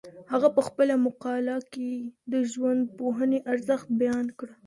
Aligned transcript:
هغه 0.31 0.49
په 0.55 0.61
خپله 0.67 0.93
مقاله 1.05 1.55
کي 1.73 1.91
د 2.31 2.33
ژوندپوهنې 2.51 3.39
ارزښت 3.51 3.87
بیان 4.01 4.25
کړ. 4.39 4.49